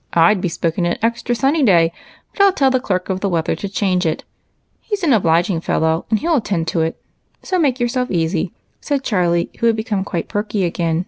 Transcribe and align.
"I 0.26 0.32
'd 0.34 0.40
bespoken 0.40 0.86
an 0.86 0.98
extra 1.02 1.34
sunny 1.34 1.64
day, 1.64 1.92
but 2.32 2.42
I 2.42 2.46
'II 2.46 2.52
tell 2.52 2.70
the 2.70 2.78
clerk 2.78 3.08
of 3.08 3.18
the 3.18 3.28
weather 3.28 3.56
to 3.56 3.68
change 3.68 4.06
it. 4.06 4.22
lie 4.82 4.94
's 4.94 5.02
an 5.02 5.12
obliging 5.12 5.60
fellow, 5.62 6.06
and 6.10 6.20
he 6.20 6.26
'11 6.26 6.38
attend 6.38 6.68
to 6.68 6.82
it; 6.82 7.02
so 7.42 7.58
make 7.58 7.80
yourself 7.80 8.08
easy," 8.08 8.54
said 8.80 9.02
Charlie, 9.02 9.50
who 9.58 9.66
had 9.66 9.74
become 9.74 10.04
quite 10.04 10.28
perky 10.28 10.62
again. 10.62 11.06